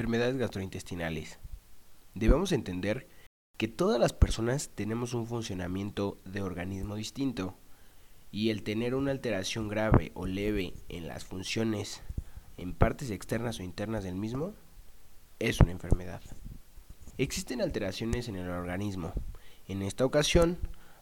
Enfermedades 0.00 0.38
gastrointestinales. 0.38 1.38
Debemos 2.14 2.52
entender 2.52 3.06
que 3.58 3.68
todas 3.68 4.00
las 4.00 4.14
personas 4.14 4.70
tenemos 4.74 5.12
un 5.12 5.26
funcionamiento 5.26 6.18
de 6.24 6.40
organismo 6.40 6.94
distinto 6.94 7.54
y 8.32 8.48
el 8.48 8.62
tener 8.62 8.94
una 8.94 9.10
alteración 9.10 9.68
grave 9.68 10.10
o 10.14 10.24
leve 10.24 10.72
en 10.88 11.06
las 11.06 11.26
funciones 11.26 12.02
en 12.56 12.72
partes 12.72 13.10
externas 13.10 13.60
o 13.60 13.62
internas 13.62 14.02
del 14.02 14.14
mismo 14.14 14.54
es 15.38 15.60
una 15.60 15.72
enfermedad. 15.72 16.22
Existen 17.18 17.60
alteraciones 17.60 18.26
en 18.28 18.36
el 18.36 18.48
organismo. 18.48 19.12
En 19.68 19.82
esta 19.82 20.06
ocasión 20.06 20.56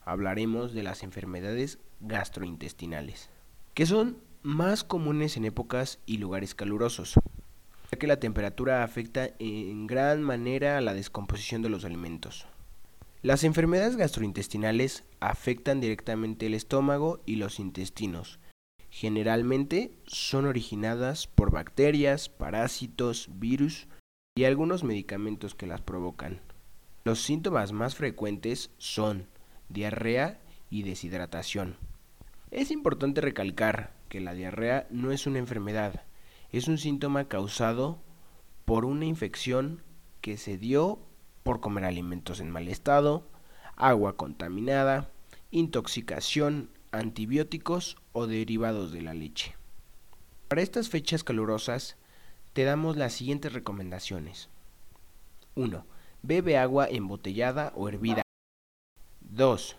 hablaremos 0.04 0.74
de 0.74 0.82
las 0.82 1.04
enfermedades 1.04 1.78
gastrointestinales, 2.00 3.30
que 3.74 3.86
son 3.86 4.18
más 4.42 4.82
comunes 4.82 5.36
en 5.36 5.44
épocas 5.44 6.00
y 6.04 6.18
lugares 6.18 6.56
calurosos 6.56 7.14
ya 7.90 7.98
que 7.98 8.06
la 8.06 8.20
temperatura 8.20 8.82
afecta 8.82 9.30
en 9.38 9.86
gran 9.86 10.22
manera 10.22 10.78
a 10.78 10.80
la 10.80 10.94
descomposición 10.94 11.62
de 11.62 11.68
los 11.68 11.84
alimentos. 11.84 12.46
Las 13.22 13.42
enfermedades 13.44 13.96
gastrointestinales 13.96 15.04
afectan 15.20 15.80
directamente 15.80 16.46
el 16.46 16.54
estómago 16.54 17.20
y 17.26 17.36
los 17.36 17.58
intestinos. 17.58 18.38
Generalmente 18.90 19.92
son 20.06 20.46
originadas 20.46 21.26
por 21.26 21.50
bacterias, 21.50 22.28
parásitos, 22.28 23.28
virus 23.32 23.88
y 24.36 24.44
algunos 24.44 24.84
medicamentos 24.84 25.54
que 25.54 25.66
las 25.66 25.80
provocan. 25.80 26.40
Los 27.04 27.20
síntomas 27.22 27.72
más 27.72 27.96
frecuentes 27.96 28.70
son 28.78 29.26
diarrea 29.68 30.40
y 30.70 30.84
deshidratación. 30.84 31.76
Es 32.50 32.70
importante 32.70 33.20
recalcar 33.20 33.92
que 34.08 34.20
la 34.20 34.32
diarrea 34.32 34.86
no 34.90 35.10
es 35.10 35.26
una 35.26 35.38
enfermedad, 35.38 36.04
es 36.52 36.68
un 36.68 36.78
síntoma 36.78 37.28
causado 37.28 37.98
por 38.64 38.84
una 38.84 39.04
infección 39.04 39.82
que 40.20 40.36
se 40.36 40.58
dio 40.58 40.98
por 41.42 41.60
comer 41.60 41.84
alimentos 41.84 42.40
en 42.40 42.50
mal 42.50 42.68
estado, 42.68 43.26
agua 43.76 44.16
contaminada, 44.16 45.10
intoxicación, 45.50 46.70
antibióticos 46.90 47.96
o 48.12 48.26
derivados 48.26 48.92
de 48.92 49.02
la 49.02 49.14
leche. 49.14 49.54
Para 50.48 50.62
estas 50.62 50.88
fechas 50.88 51.24
calurosas 51.24 51.96
te 52.52 52.64
damos 52.64 52.96
las 52.96 53.12
siguientes 53.12 53.52
recomendaciones. 53.52 54.48
1. 55.54 55.86
Bebe 56.22 56.58
agua 56.58 56.88
embotellada 56.88 57.72
o 57.76 57.88
hervida. 57.88 58.22
2. 59.20 59.76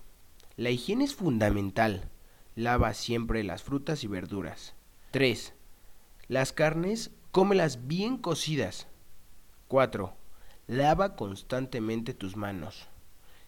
La 0.56 0.70
higiene 0.70 1.06
es 1.06 1.16
fundamental. 1.16 2.09
Lava 2.56 2.94
siempre 2.94 3.44
las 3.44 3.64
frutas 3.64 4.04
y 4.04 4.08
verduras. 4.08 4.76
3. 5.11 5.54
Las 6.30 6.54
carnes, 6.54 7.10
cómelas 7.32 7.88
bien 7.88 8.20
cocidas. 8.20 8.86
4. 9.68 10.16
Lava 10.68 11.16
constantemente 11.16 12.14
tus 12.14 12.36
manos. 12.36 12.88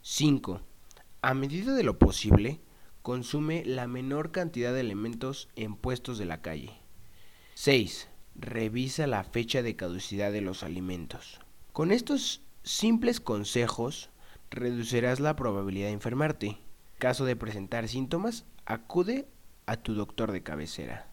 5. 0.02 0.62
A 1.22 1.36
medida 1.36 1.76
de 1.76 1.84
lo 1.84 2.00
posible, 2.00 2.60
consume 3.04 3.64
la 3.66 3.86
menor 3.86 4.32
cantidad 4.32 4.74
de 4.74 4.80
elementos 4.80 5.48
en 5.56 5.76
puestos 5.76 6.18
de 6.18 6.26
la 6.26 6.42
calle. 6.42 6.74
6. 7.54 8.10
Revisa 8.34 9.06
la 9.06 9.24
fecha 9.26 9.62
de 9.62 9.76
caducidad 9.76 10.32
de 10.32 10.42
los 10.42 10.64
alimentos. 10.64 11.40
Con 11.74 11.92
estos 11.92 12.42
simples 12.64 13.20
consejos, 13.20 14.10
reducirás 14.50 15.20
la 15.20 15.36
probabilidad 15.36 15.90
de 15.90 15.94
enfermarte. 15.94 16.58
Caso 16.98 17.26
de 17.26 17.36
presentar 17.36 17.88
síntomas, 17.88 18.46
acude 18.66 19.28
a 19.68 19.78
tu 19.78 19.94
doctor 19.94 20.32
de 20.32 20.42
cabecera. 20.42 21.11